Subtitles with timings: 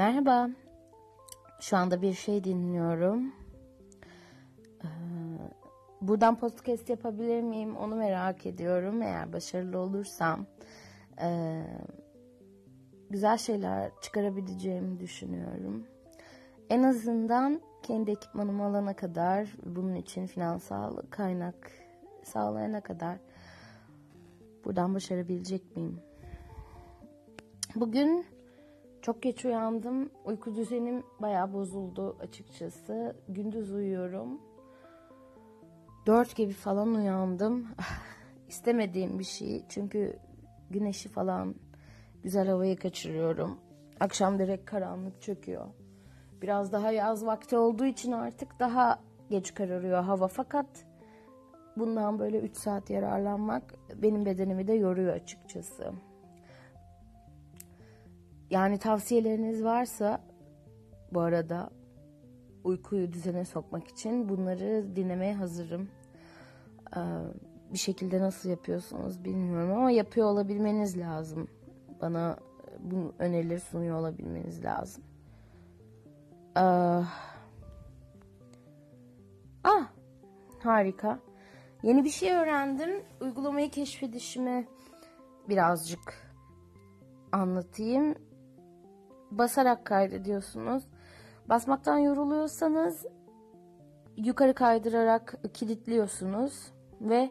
[0.00, 0.50] Merhaba.
[1.60, 3.32] Şu anda bir şey dinliyorum.
[4.84, 4.88] Ee,
[6.00, 7.76] buradan podcast yapabilir miyim?
[7.76, 9.02] Onu merak ediyorum.
[9.02, 10.46] Eğer başarılı olursam
[11.22, 11.62] e,
[13.10, 15.86] güzel şeyler çıkarabileceğimi düşünüyorum.
[16.70, 21.72] En azından kendi ekipmanımı alana kadar, bunun için finansal kaynak
[22.24, 23.18] sağlayana kadar
[24.64, 26.00] buradan başarabilecek miyim?
[27.76, 28.26] Bugün
[29.02, 30.10] çok geç uyandım.
[30.24, 33.16] Uyku düzenim bayağı bozuldu açıkçası.
[33.28, 34.40] Gündüz uyuyorum.
[36.06, 37.66] Dört gibi falan uyandım.
[38.48, 39.64] İstemediğim bir şey.
[39.68, 40.18] Çünkü
[40.70, 41.54] güneşi falan
[42.22, 43.58] güzel havayı kaçırıyorum.
[44.00, 45.66] Akşam direkt karanlık çöküyor.
[46.42, 50.28] Biraz daha yaz vakti olduğu için artık daha geç kararıyor hava.
[50.28, 50.66] Fakat
[51.76, 55.92] bundan böyle 3 saat yararlanmak benim bedenimi de yoruyor açıkçası.
[58.50, 60.20] Yani tavsiyeleriniz varsa
[61.12, 61.70] bu arada
[62.64, 65.88] uykuyu düzene sokmak için bunları dinlemeye hazırım.
[66.96, 67.00] Ee,
[67.72, 71.48] bir şekilde nasıl yapıyorsunuz bilmiyorum ama yapıyor olabilmeniz lazım.
[72.00, 72.38] Bana
[72.78, 75.04] bu önerileri sunuyor olabilmeniz lazım.
[76.56, 76.60] Ee,
[79.64, 79.86] ah
[80.62, 81.18] harika.
[81.82, 83.02] Yeni bir şey öğrendim.
[83.20, 84.68] Uygulamayı keşfedişimi
[85.48, 86.32] birazcık
[87.32, 88.14] anlatayım
[89.30, 90.84] basarak kaydediyorsunuz.
[91.48, 93.06] Basmaktan yoruluyorsanız
[94.16, 97.30] yukarı kaydırarak kilitliyorsunuz ve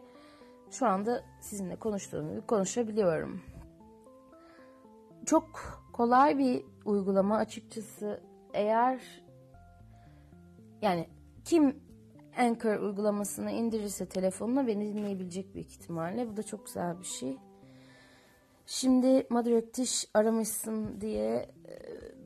[0.70, 3.40] şu anda sizinle konuştuğum gibi konuşabiliyorum.
[5.26, 5.48] Çok
[5.92, 8.20] kolay bir uygulama açıkçası.
[8.54, 9.22] Eğer
[10.82, 11.08] yani
[11.44, 11.82] kim
[12.38, 16.28] Anchor uygulamasını indirirse telefonuna beni dinleyebilecek bir ihtimalle.
[16.28, 17.38] Bu da çok güzel bir şey.
[18.72, 21.34] Şimdi Mother Öktiş aramışsın diye
[21.68, 21.74] e,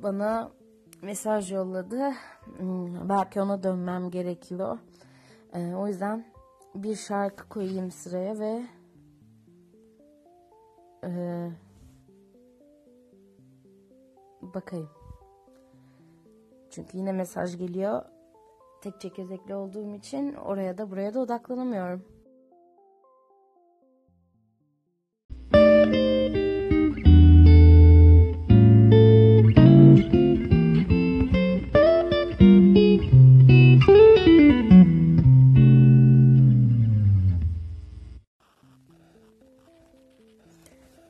[0.03, 0.53] bana
[1.03, 2.13] mesaj yolladı.
[2.57, 4.79] Hmm, belki ona dönmem gerekiyor.
[5.55, 6.25] E, o yüzden
[6.75, 8.63] bir şarkı koyayım sıraya ve
[11.05, 11.11] e,
[14.43, 14.91] bakayım.
[16.71, 18.03] Çünkü yine mesaj geliyor.
[18.83, 22.14] Tek çekirdekli olduğum için oraya da buraya da odaklanamıyorum.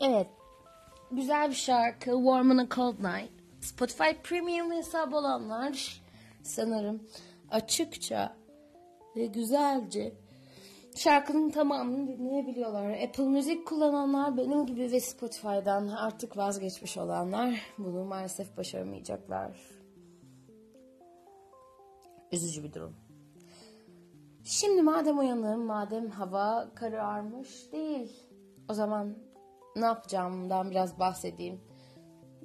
[0.07, 0.27] Evet.
[1.11, 2.11] Güzel bir şarkı.
[2.11, 3.33] Warm on a Cold Night.
[3.61, 6.03] Spotify Premium hesabı olanlar
[6.43, 7.03] sanırım
[7.51, 8.37] açıkça
[9.17, 10.13] ve güzelce
[10.97, 12.91] şarkının tamamını dinleyebiliyorlar.
[12.91, 19.61] Apple Music kullananlar benim gibi ve Spotify'dan artık vazgeçmiş olanlar bunu maalesef başaramayacaklar.
[22.33, 22.97] Üzücü bir durum.
[24.45, 28.13] Şimdi madem uyanım, madem hava kararmış değil,
[28.69, 29.17] o zaman
[29.77, 31.61] ne yapacağımdan biraz bahsedeyim.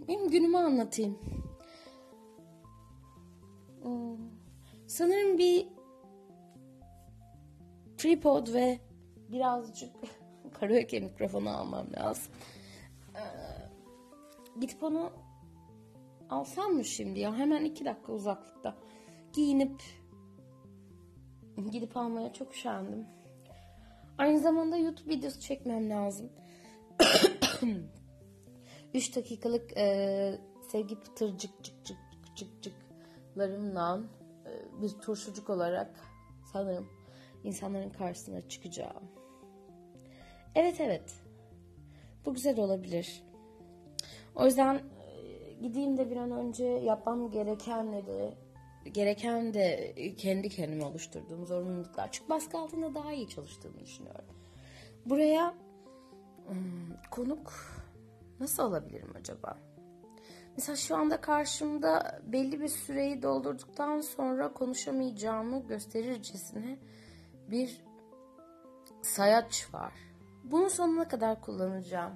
[0.07, 1.19] Benim günümü anlatayım.
[3.81, 4.17] Hmm.
[4.88, 5.68] Sanırım bir
[7.97, 8.79] tripod ve
[9.29, 9.95] birazcık
[10.59, 12.34] karaoke mikrofonu almam lazım.
[13.16, 13.22] Ee,
[14.59, 15.12] gidip onu
[16.29, 17.38] alsam mı şimdi ya?
[17.38, 18.75] Hemen iki dakika uzaklıkta.
[19.34, 19.81] Giyinip
[21.72, 23.06] gidip almaya çok üşendim.
[24.18, 26.29] Aynı zamanda YouTube videosu çekmem lazım.
[28.93, 30.39] 3 dakikalık e,
[30.71, 31.97] sevgi pıtırcık cık cık
[32.35, 34.01] cık cıklarımla
[34.45, 35.99] e, bir turşucuk olarak
[36.53, 36.89] sanırım
[37.43, 39.03] insanların karşısına çıkacağım.
[40.55, 41.13] Evet evet.
[42.25, 43.23] Bu güzel olabilir.
[44.35, 44.81] O yüzden e,
[45.61, 48.33] gideyim de bir an önce yapmam gerekenleri
[48.93, 52.09] gereken de kendi kendime oluşturduğum zorunluluklar.
[52.11, 54.25] Çünkü baskı altında daha iyi çalıştığımı düşünüyorum.
[55.05, 55.53] Buraya
[56.49, 57.53] hmm, konuk
[58.39, 59.57] nasıl alabilirim acaba?
[60.57, 66.79] Mesela şu anda karşımda belli bir süreyi doldurduktan sonra konuşamayacağımı gösterircesine
[67.47, 67.81] bir
[69.01, 69.94] sayaç var.
[70.44, 72.13] Bunu sonuna kadar kullanacağım.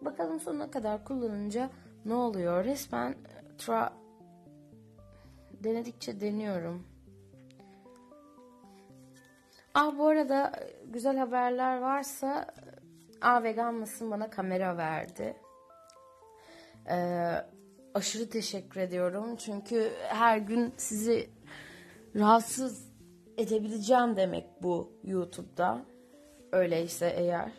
[0.00, 1.70] Bakalım sonuna kadar kullanınca
[2.04, 2.64] ne oluyor?
[2.64, 3.14] Resmen
[3.58, 3.92] tra
[5.64, 6.86] denedikçe deniyorum.
[9.74, 10.52] Ah bu arada
[10.84, 12.46] güzel haberler varsa
[13.22, 15.36] A vegan mısın bana kamera verdi.
[16.90, 17.34] Ee,
[17.94, 19.36] aşırı teşekkür ediyorum.
[19.36, 21.30] Çünkü her gün sizi
[22.16, 22.90] rahatsız
[23.36, 25.82] edebileceğim demek bu YouTube'da.
[26.52, 27.52] Öyleyse eğer.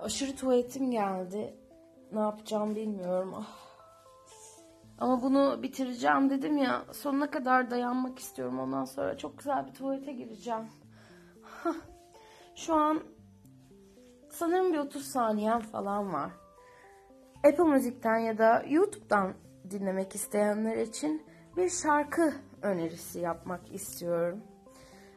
[0.00, 1.54] Aşırı tuvaletim geldi.
[2.12, 3.34] Ne yapacağım bilmiyorum.
[3.36, 3.60] Ah.
[4.98, 6.84] Ama bunu bitireceğim dedim ya.
[6.92, 8.60] Sonuna kadar dayanmak istiyorum.
[8.60, 10.68] Ondan sonra çok güzel bir tuvalete gireceğim.
[12.54, 13.02] Şu an
[14.40, 16.32] sanırım bir 30 saniyem falan var.
[17.44, 19.34] Apple Müzik'ten ya da YouTube'dan
[19.70, 21.26] dinlemek isteyenler için
[21.56, 24.42] bir şarkı önerisi yapmak istiyorum.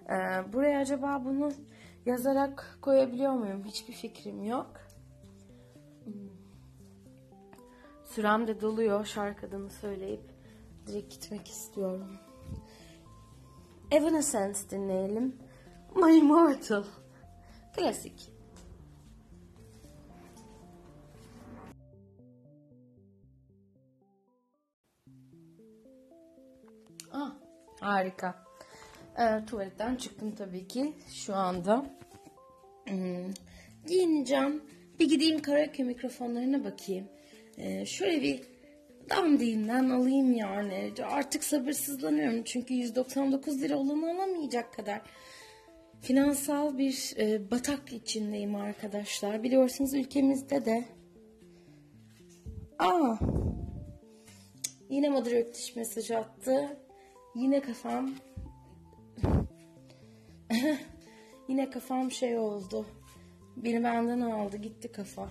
[0.09, 0.13] Ee,
[0.53, 1.51] buraya acaba bunu
[2.05, 3.63] yazarak koyabiliyor muyum?
[3.63, 4.71] Hiçbir fikrim yok.
[6.03, 6.13] Hmm.
[8.03, 10.31] Sürem de doluyor şarkı adını söyleyip
[10.87, 12.17] direkt gitmek istiyorum.
[13.91, 15.35] Evanescence dinleyelim.
[15.95, 16.83] My Immortal.
[17.75, 18.32] Klasik.
[27.13, 27.35] Ah,
[27.79, 28.45] harika.
[29.19, 31.85] Ee, tuvaletten çıktım tabii ki şu anda.
[32.87, 33.33] Hmm,
[33.87, 34.63] giyineceğim.
[34.99, 37.07] Bir gideyim karaoke mikrofonlarına bakayım.
[37.57, 38.41] Ee, şöyle bir
[39.09, 40.93] dandiğinden alayım yani.
[41.03, 45.01] Artık sabırsızlanıyorum çünkü 199 lira olanı alamayacak kadar
[46.01, 49.43] finansal bir e, batak içindeyim arkadaşlar.
[49.43, 50.85] Biliyorsunuz ülkemizde de.
[52.79, 53.15] Aa,
[54.89, 56.77] yine Mother Öktiş mesaj attı.
[57.35, 58.13] Yine kafam
[61.47, 62.85] yine kafam şey oldu.
[63.55, 65.29] Biri benden aldı gitti kafa.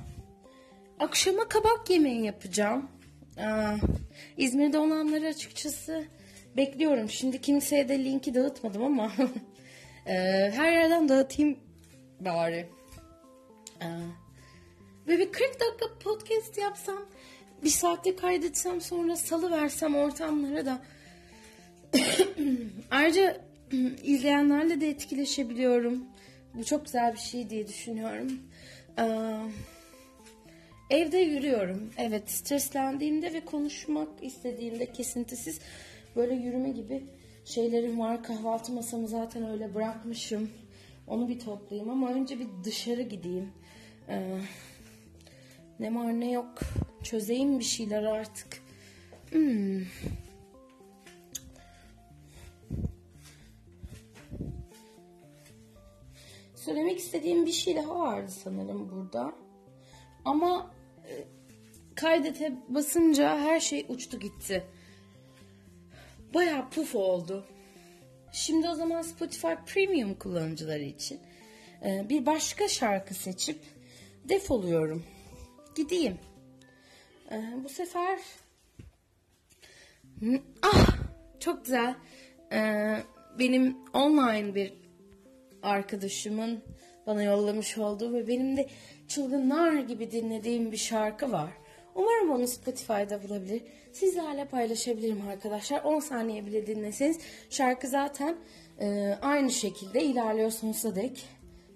[0.99, 2.91] Akşama kabak yemeği yapacağım.
[3.39, 3.77] Aa,
[4.37, 6.05] İzmir'de olanları açıkçası
[6.57, 7.11] bekliyorum.
[7.11, 9.13] Şimdi kimseye de linki dağıtmadım ama
[10.07, 10.13] e,
[10.55, 11.59] her yerden dağıtayım
[12.21, 12.69] bari.
[13.81, 13.87] Aa,
[15.09, 17.07] ve bir 40 dakika podcast yapsam
[17.65, 20.83] bir saatte kaydetsem sonra salı versem ortamlara da
[22.91, 23.41] ayrıca
[24.03, 26.05] izleyenlerle de etkileşebiliyorum.
[26.55, 28.41] Bu çok güzel bir şey diye düşünüyorum.
[28.99, 29.05] Ee,
[30.91, 31.91] evde yürüyorum.
[31.99, 35.61] Evet streslendiğimde ve konuşmak istediğimde kesintisiz
[36.17, 37.05] böyle yürüme gibi
[37.45, 38.23] şeylerim var.
[38.23, 40.51] Kahvaltı masamı zaten öyle bırakmışım.
[41.07, 43.53] Onu bir toplayayım ama önce bir dışarı gideyim.
[44.09, 44.39] Ee,
[45.81, 46.59] ne var ne yok
[47.03, 48.63] çözeyim bir şeyler artık.
[49.31, 49.81] Hmm.
[57.13, 59.33] İstediğim bir şey daha vardı sanırım burada.
[60.25, 60.75] Ama
[61.09, 61.25] e,
[61.95, 64.65] kaydete basınca her şey uçtu gitti.
[66.35, 67.47] Baya puf oldu.
[68.33, 71.21] Şimdi o zaman Spotify Premium kullanıcıları için
[71.85, 73.59] e, bir başka şarkı seçip
[74.29, 75.05] defoluyorum.
[75.75, 76.19] Gideyim.
[77.31, 78.19] E, bu sefer
[80.63, 80.97] ah
[81.41, 81.95] çok güzel.
[83.39, 84.73] Benim online bir
[85.63, 86.63] arkadaşımın
[87.07, 88.67] bana yollamış olduğu ve benim de
[89.09, 91.51] çılgınlar gibi dinlediğim bir şarkı var.
[91.95, 93.63] Umarım onu Spotify'da bulabilir.
[93.93, 95.85] Sizlerle paylaşabilirim arkadaşlar.
[95.85, 97.19] 10 saniye bile dinleseniz
[97.51, 98.37] şarkı zaten
[98.81, 101.25] e, aynı şekilde ilerliyor sonsuza dek.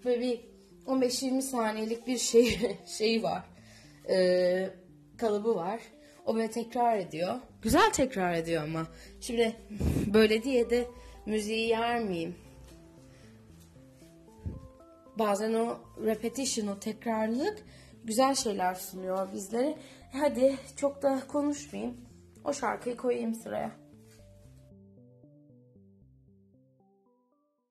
[0.05, 0.41] Böyle bir
[0.87, 3.45] 15-20 saniyelik bir şey şeyi var.
[4.09, 4.71] E,
[5.17, 5.81] kalıbı var.
[6.27, 7.35] O böyle tekrar ediyor.
[7.63, 8.87] Güzel tekrar ediyor ama.
[9.21, 9.57] Şimdi
[10.15, 10.87] böyle diye de
[11.27, 12.35] müziği yer miyim?
[15.19, 17.59] Bazen o repetition, o tekrarlılık
[18.05, 19.79] güzel şeyler sunuyor bizlere.
[20.13, 21.97] Hadi çok da konuşmayayım.
[22.45, 23.86] O şarkıyı koyayım sıraya.